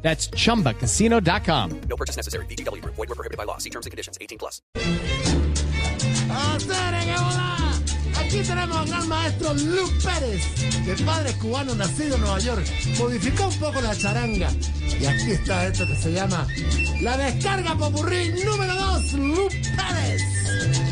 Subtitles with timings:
[0.00, 1.80] That's chumbacasino.com.
[1.88, 2.46] No purchase necessary.
[2.46, 2.82] BGW.
[2.84, 3.58] Void were prohibited by law.
[3.58, 4.16] See terms and conditions.
[4.20, 4.62] 18 plus.
[8.28, 12.66] Aquí tenemos al gran maestro Luke Pérez, de padre cubano nacido en Nueva York.
[12.98, 14.50] Modificó un poco la charanga.
[15.00, 16.46] Y aquí está esto que se llama
[17.00, 20.87] La Descarga Popurrí número 2, Luke Pérez.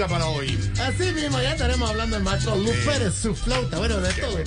[0.00, 0.58] Música para hoy.
[0.80, 3.78] Así mismo, ya estaremos hablando del maestro Pérez, su flauta.
[3.78, 4.38] Bueno, de todo.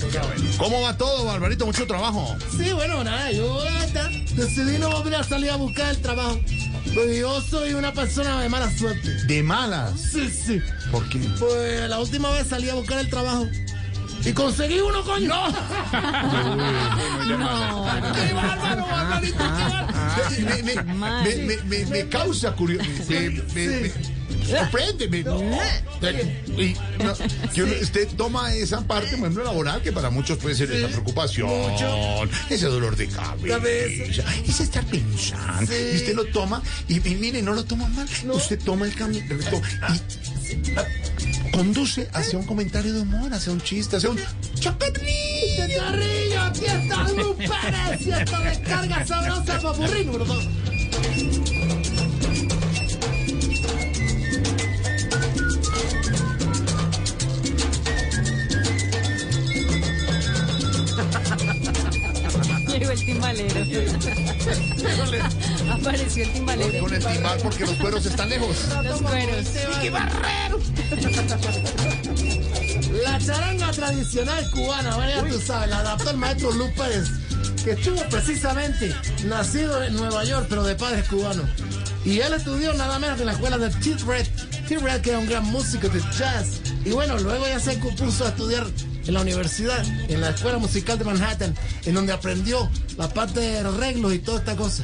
[0.58, 1.66] ¿Cómo va todo, Barbarito?
[1.66, 2.36] Mucho trabajo.
[2.58, 3.64] Sí, bueno, nada, yo
[4.36, 6.40] decidí no volver a salir a buscar el trabajo.
[6.94, 9.10] Porque yo soy una persona de mala suerte.
[9.26, 9.94] De malas.
[10.00, 10.62] Sí, sí.
[10.92, 11.20] ¿Por qué?
[11.40, 13.48] Pues la última vez salí a buscar el trabajo.
[14.26, 15.28] Y conseguí uno, coño.
[15.28, 15.48] ¡No!
[18.16, 19.38] ¡Qué bárbaro, Barbarito!
[19.38, 19.94] ¡Qué bárbaro!
[20.40, 23.44] Me, me- me- me- me- me causa curiosidad.
[24.30, 25.08] Me sorprende.
[25.10, 25.24] me- y,
[27.04, 27.14] no,
[27.54, 30.88] que uno- usted toma esa parte, por ejemplo, laboral, que para muchos puede ser esa
[30.90, 31.50] preocupación,
[32.50, 34.24] ese dolor de cabeza, Cabeza.
[34.46, 35.72] ese estar pensando.
[35.72, 35.78] Sí.
[35.94, 38.08] Y usted lo toma, y, y mire, no lo toma mal.
[38.32, 44.10] Usted toma el camino y conduce hacia un comentario de humor, hacia un chiste, hacia
[44.10, 44.20] un
[44.60, 45.08] chocatril.
[45.56, 48.06] Chicharrillo, aquí está Luke Pérez y
[48.50, 50.48] descarga sabrosa popurrí número dos.
[63.24, 63.92] Timbalero.
[65.72, 66.80] Apareció el timbalero.
[66.80, 68.58] Con el timbal porque los cueros están lejos.
[68.84, 69.48] Los cueros.
[69.82, 70.60] ¡Qué barrero!
[73.04, 77.08] La charanga tradicional cubana, bueno, ya tú sabes, la adaptó el maestro Pérez,
[77.64, 78.94] que estuvo precisamente
[79.26, 81.46] nacido en Nueva York, pero de padres cubanos.
[82.06, 83.96] Y él estudió nada menos que en la escuela de T.
[84.06, 84.28] Red.
[84.68, 84.78] T.
[84.78, 86.62] Red, que era un gran músico de jazz.
[86.86, 88.68] Y bueno, luego ya se puso a estudiar
[89.06, 91.56] en la universidad, en la Escuela Musical de Manhattan,
[91.86, 94.84] en donde aprendió la parte de arreglos y toda esta cosa.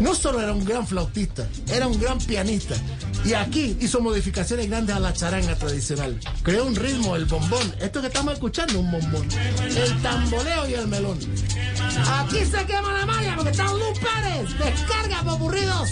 [0.00, 2.74] No solo era un gran flautista, era un gran pianista.
[3.24, 6.18] Y aquí hizo modificaciones grandes a la charanga tradicional.
[6.42, 7.74] Creó un ritmo, el bombón.
[7.78, 9.28] Esto que estamos escuchando, un bombón.
[9.60, 11.18] El tamboleo y el melón.
[12.14, 14.58] Aquí se quema la malla porque está Luz Pérez.
[14.58, 15.90] Descarga popurridos.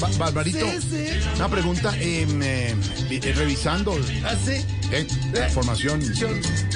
[0.00, 0.58] Ba- Barbarito.
[0.70, 1.06] Sí, sí.
[1.36, 2.74] Una pregunta, em, eh,
[3.10, 3.92] eh, revisando
[4.24, 4.64] Así.
[4.92, 6.00] eh, la información.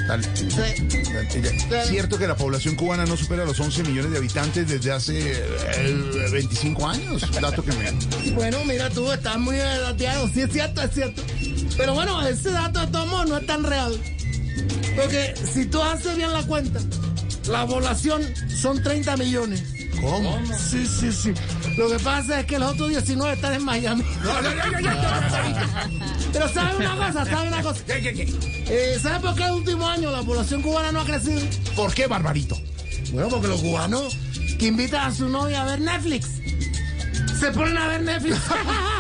[0.06, 0.20] tal.
[0.24, 5.32] ¿Es cierto que la población cubana no supera los 11 millones de habitantes desde hace
[5.32, 7.24] eh, 25 años?
[7.40, 7.90] Dato que me...
[8.32, 10.28] Bueno, mira tú, estás muy dateado.
[10.32, 11.22] Sí, es cierto, es cierto.
[11.76, 13.98] Pero bueno, ese dato de todos modos no es tan real.
[14.96, 16.80] Porque si tú haces bien la cuenta,
[17.48, 18.22] la población
[18.54, 19.62] son 30 millones.
[20.00, 20.40] ¿Cómo?
[20.56, 21.32] Sí, sí, sí.
[21.76, 24.04] Lo que pasa es que los otros 19 están en Miami.
[26.32, 27.24] Pero ¿sabes una cosa?
[27.24, 27.80] ¿Sabes una cosa?
[27.88, 31.40] Eh, ¿Sabes por qué el último año la población cubana no ha crecido?
[31.76, 32.56] ¿Por qué, Barbarito?
[33.12, 34.16] Bueno, porque los cubanos
[34.58, 36.40] que invitan a su novia a ver Netflix
[37.40, 38.36] se ponen a ver Netflix.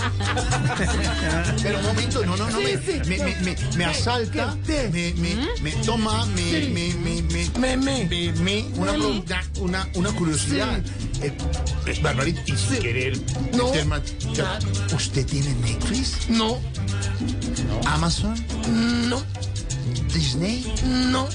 [1.62, 5.70] Pero un momento, no, no, no, me, me, me, me, me asalta, me, me, me
[5.84, 7.22] toma, me, me, me,
[7.76, 8.64] me, Me, me.
[8.76, 8.92] una,
[9.60, 10.78] una, una curiosidad.
[11.22, 11.32] Eh,
[11.86, 13.18] eh, Barbarita, y sin querer,
[13.54, 13.72] No.
[14.32, 14.58] ya,
[14.94, 16.58] ¿usted tiene Netflix, No,
[17.86, 18.34] Amazon,
[19.08, 19.22] no,
[20.14, 20.72] Disney?
[20.84, 21.28] no.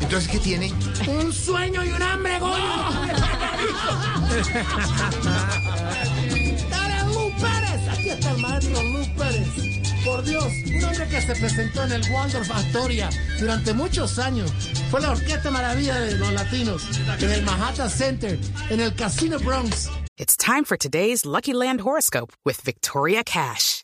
[0.00, 0.72] Entonces, ¿qué tiene?
[1.06, 2.54] Un sueño y un hambre, Goyo.
[8.54, 9.48] maestro Lu Pérez.
[10.04, 13.08] Por Dios, un hombre que se presentó en el Waldorf Astoria
[13.40, 14.50] durante muchos años.
[14.90, 16.82] Fue la orquesta maravilla de los latinos,
[17.20, 18.38] en el Manhattan Center,
[18.70, 19.88] en el Casino Bronx.
[20.16, 23.83] It's time for today's Lucky Land horoscope with Victoria Cash.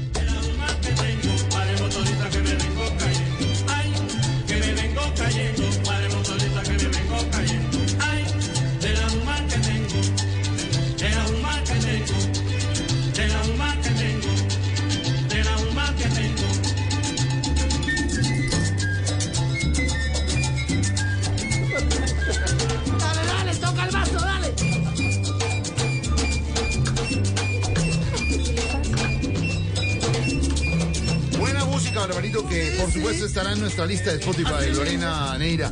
[0.95, 3.10] Padre motorista que me vengo
[32.91, 34.73] por supuesto estará en nuestra lista de Spotify.
[34.73, 35.71] Lorena Neira,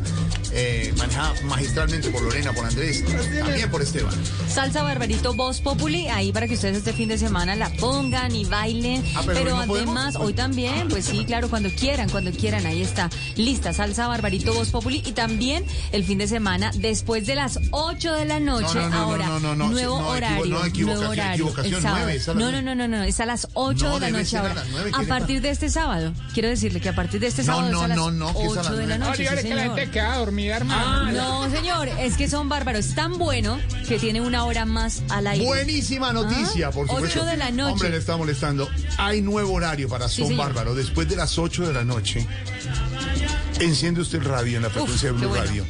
[0.51, 3.03] eh, manejada magistralmente por Lorena, por Andrés,
[3.39, 4.13] también por Esteban.
[4.47, 8.45] Salsa Barbarito Voz Populi, ahí para que ustedes este fin de semana la pongan y
[8.45, 9.03] bailen.
[9.15, 9.95] Ah, pero pero hoy no podemos.
[9.97, 13.09] además, hoy también, pues sí, claro, cuando quieran, cuando quieran, ahí está.
[13.35, 15.01] Lista, Salsa Barbarito Voz Populi.
[15.05, 18.89] Y también el fin de semana, después de las 8 de la noche, No, no,
[18.89, 20.59] no, ahora, nuevo horario.
[20.85, 21.53] nuevo horario.
[22.35, 24.53] no, no, no, no, no, es a las 8 No, de la noche a ahora.
[24.55, 27.43] las nueve, ¿qué A partir de este sábado, quiero decirle que a partir de este
[27.43, 29.17] sábado no, es a las no, no, que es a 8 las de la noche.
[29.17, 29.75] sí, que la señor.
[30.47, 31.11] Hermano.
[31.11, 32.85] No, señor, es que son bárbaros.
[32.85, 35.45] Es tan bueno que tiene una hora más al aire.
[35.45, 37.19] Buenísima noticia, Ah, por supuesto.
[37.19, 37.73] ocho de la noche.
[37.73, 38.69] Hombre, le está molestando.
[38.97, 40.45] Hay nuevo horario para Sí, Son señor.
[40.47, 40.75] Bárbaro.
[40.75, 42.25] Después de las 8 de la noche,
[43.59, 45.43] enciende usted el radio en la frecuencia de Blue bueno.
[45.45, 45.65] Radio.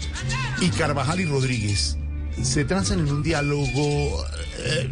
[0.62, 1.98] Y Carvajal y Rodríguez
[2.44, 4.25] se transan en un diálogo
[4.59, 4.89] eh,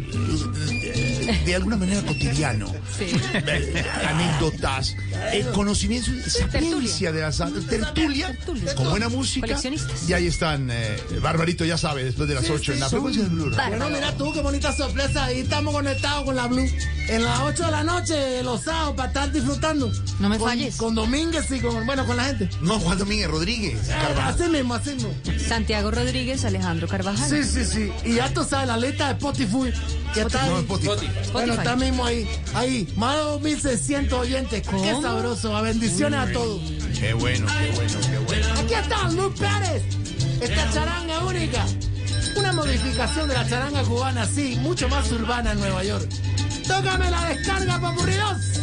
[1.44, 2.72] de alguna manera cotidiano.
[2.96, 3.06] Sí.
[3.34, 4.96] Eh, anécdotas,
[5.32, 8.74] eh, conocimiento, sapiencia de las tertulia, Tertulia.
[8.74, 9.46] con buena música.
[9.46, 10.08] Coleccionistas.
[10.08, 13.28] Y ahí están, eh, Barbarito ya sabe, después de las 8 en la frecuencia de
[13.28, 13.50] Blue
[13.90, 15.24] mira tú, qué bonita sorpresa.
[15.24, 16.68] Ahí estamos conectados con la Blue.
[17.08, 19.90] En las 8 de la noche, los sábados, para estar disfrutando.
[20.20, 20.76] No me Con- falles.
[20.76, 22.50] Con Domínguez y con, bueno, con la gente.
[22.60, 23.88] No, Juan Domínguez Rodríguez.
[23.88, 24.34] Carvajal.
[24.34, 25.10] Así mismo, así mismo.
[25.48, 27.28] Santiago Rodríguez, Alejandro Carvajal.
[27.30, 27.92] Sí, sí, sí.
[28.04, 29.72] Y ya tú sabes, la lista de Spotify
[30.12, 30.46] que está.
[30.46, 31.08] No, Spotify.
[31.32, 32.28] Bueno, está mismo ahí.
[32.54, 34.62] Ahí, más de 2.600 oyentes.
[34.68, 35.56] Qué sabroso.
[35.56, 36.60] A bendiciones a todos.
[36.98, 38.46] Qué bueno, qué bueno, qué bueno.
[38.60, 39.82] Aquí está Luis Pérez.
[40.42, 41.64] Esta charanga única.
[42.36, 46.06] Una modificación de la charanga cubana, sí, mucho más urbana en Nueva York.
[46.68, 48.57] Tócame la descarga, papurridos.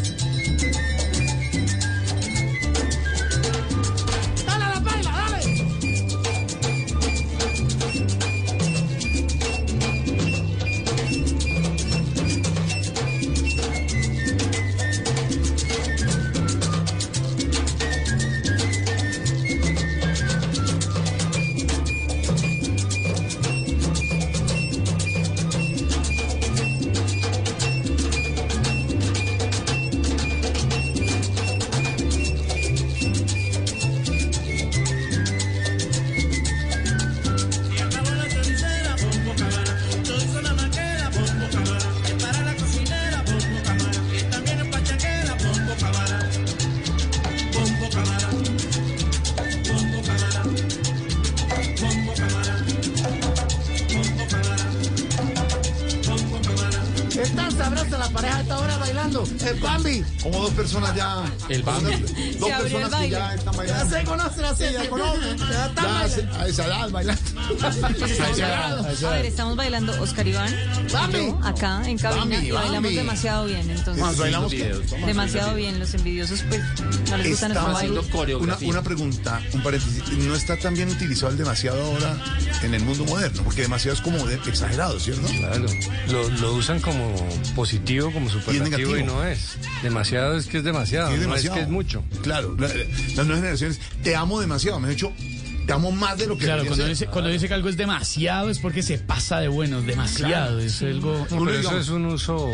[58.15, 59.23] pareja a esta hora bailando?
[59.45, 60.05] El Bambi.
[60.23, 61.23] Como dos personas ya.
[61.49, 61.91] El Bambi.
[62.39, 63.83] Dos, personas que ya están bailando.
[63.83, 65.37] Ya se conocen así, ya conocen.
[65.37, 67.21] Ya, ya se, a bailando.
[67.45, 70.53] A ver, estamos bailando Oscar Iván,
[71.11, 74.51] yo, acá en cabina Bambi, y bailamos demasiado bien, entonces bailamos
[75.05, 75.79] demasiado bien.
[75.79, 76.61] Los envidiosos pues
[77.09, 78.35] no les gusta nuestro Está baile.
[78.35, 80.03] una, una pregunta, un paréntesis.
[80.17, 82.17] ¿No está tan bien utilizado el demasiado ahora
[82.63, 83.43] en el mundo moderno?
[83.43, 85.27] Porque demasiado es como de- exagerado, ¿cierto?
[85.27, 85.65] Claro,
[86.09, 87.15] lo, lo usan como
[87.55, 89.15] positivo, como superlativo y, negativo.
[89.17, 89.57] no es.
[89.83, 91.55] Demasiado es que es demasiado, no demasiado.
[91.55, 92.03] es que es mucho.
[92.23, 94.79] Claro, la- las nuevas generaciones, te amo demasiado.
[94.79, 95.11] Me han dicho,
[95.65, 96.89] te amo más de lo que Claro, cuando ser.
[96.89, 100.59] dice, cuando dice que algo es demasiado es porque se pasa de bueno, demasiado.
[100.59, 101.25] Es algo.
[101.31, 102.49] No, pero eso es un uso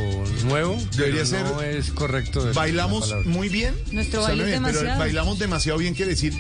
[0.46, 0.78] nuevo.
[0.96, 2.44] Debería pero no ser- es correcto.
[2.46, 3.76] de- Bailamos muy bien.
[3.92, 6.34] Nuestro baile es bien, pero bailamos demasiado bien quiere decir,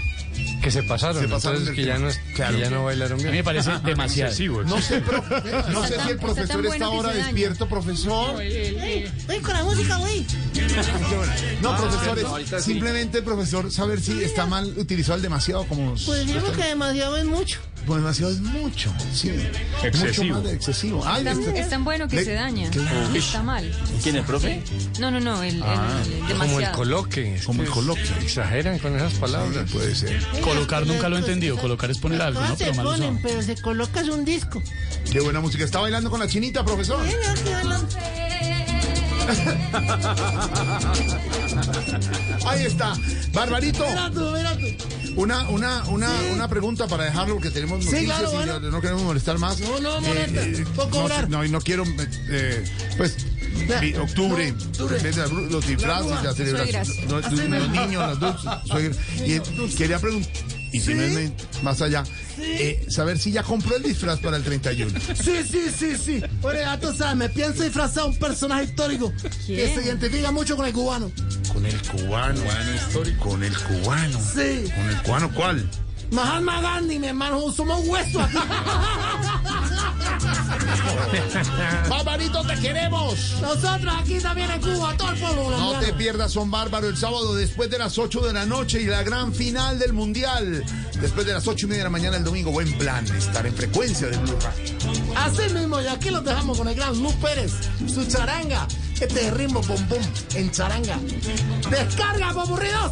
[0.61, 2.55] Que se pasaron, Se pasaron entonces que ya, no es, Claro.
[2.55, 3.31] que ya no bailaron A bien.
[3.31, 4.29] mí me parece demasiado.
[4.31, 5.23] Excesivo, no sé, pro-
[5.71, 8.37] no sé si el profesor bueno está ahora despierto, profesor.
[8.37, 10.23] Ven con la música, güey.
[11.61, 15.93] No, profesores, simplemente el profesor saber si está mal utilizado el demasiado como...
[16.05, 17.59] Pues digo que demasiado es mucho.
[17.85, 19.31] Pues demasiado es mucho, sí.
[19.97, 21.03] Mucho más de excesivo.
[21.03, 22.69] Ay, Es tan, este- es tan bueno que le- se daña.
[22.69, 23.15] Claro.
[23.15, 23.71] Está mal.
[24.03, 24.61] ¿Quién es, profe?
[24.99, 26.37] No, no, no, el, el- el demasiado.
[26.39, 27.35] Como el coloque.
[27.35, 28.03] es Como el coloque.
[28.21, 29.69] Exageran con esas palabras.
[29.71, 30.21] Puede ser.
[30.41, 31.57] Colocar nunca lo he entendido.
[31.57, 32.49] Colocar es poner algo, ¿no?
[32.55, 32.91] Se Pero usado.
[32.91, 34.61] ponen, pero se colocas un disco.
[35.11, 35.63] Qué buena música.
[35.63, 36.99] ¿Está bailando con la chinita, profesor?
[36.99, 37.87] Bailando.
[42.45, 42.93] Ahí está.
[43.33, 44.65] Barbarito, Mira tú, mira tú.
[45.21, 48.59] una, una, una, una pregunta para dejarlo porque tenemos Sí, noticias claro, y bueno.
[48.71, 49.59] no, queremos molestar más.
[49.59, 50.41] No, no molesta.
[50.75, 51.29] Puedo no, cobrar.
[51.29, 52.63] No, y no quiero, eh, eh,
[52.97, 53.15] pues,
[54.01, 54.87] octubre, No,
[55.49, 57.07] los disfraces, La la celebración.
[57.09, 57.57] Los mismo.
[57.67, 58.97] niños, las dos suegras.
[59.25, 59.41] Y eh,
[59.77, 60.31] quería preguntar,
[60.71, 60.93] y si Sí.
[60.93, 61.31] no es
[61.63, 62.03] más allá,
[62.39, 64.99] eh, saber si ya compró el disfraz para el 31.
[65.15, 66.23] Sí, sí, sí, sí.
[66.41, 69.11] Bueno, ya tú sabes, me pienso disfrazar a un personaje histórico
[69.45, 71.11] que se identifica mucho con el cubano.
[71.53, 72.41] Con el cubano.
[73.19, 74.19] Con el cubano.
[74.19, 74.63] Sí.
[74.75, 75.69] ¿Con el cubano cuál?
[76.11, 78.37] Mahatma Gandhi, mi hermano, somos huesos aquí.
[81.89, 83.35] Barbarito, te queremos.
[83.41, 87.35] Nosotros aquí también en Cuba, todo el pueblo No te pierdas Son Bárbaro el sábado
[87.35, 90.63] después de las 8 de la noche y la gran final del Mundial.
[90.99, 92.51] Después de las 8 y media de la mañana el domingo.
[92.51, 94.73] Buen plan estar en frecuencia de Blue Radio.
[95.15, 97.53] Así mismo, y aquí los dejamos con el gran Luz Pérez,
[97.87, 98.67] su charanga.
[98.99, 99.99] Este es ritmo bom bom
[100.35, 100.99] en charanga.
[101.69, 102.91] Descarga, popurridos.